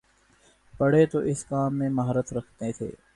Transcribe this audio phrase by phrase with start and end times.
[0.73, 2.89] بڑے تو اس کام میں مہارت رکھتے تھے۔